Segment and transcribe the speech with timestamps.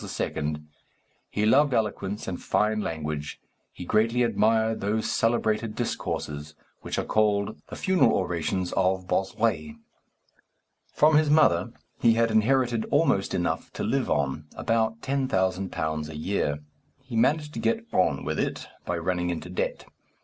[1.29, 3.39] He loved eloquence and fine language.
[3.71, 9.75] He greatly admired those celebrated discourses which are called the funeral orations of Bossuet.
[10.91, 16.63] From his mother he had inherited almost enough to live on, about £10,000 a year.
[17.03, 19.85] He managed to get on with it by running into debt.